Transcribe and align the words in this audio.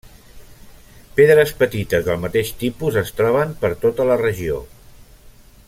Pedres 1.19 1.51
petites 1.59 2.07
del 2.07 2.23
mateix 2.23 2.51
tipus 2.63 2.99
es 3.03 3.13
troben 3.21 3.55
per 3.65 3.73
tota 3.87 4.09
la 4.13 4.19
regió. 4.23 4.59